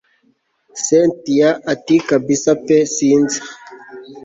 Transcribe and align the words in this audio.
cyntia 0.83 1.49
ati 1.73 1.95
kabsa 2.07 2.51
pe 2.65 2.77
sinzi 2.93 3.39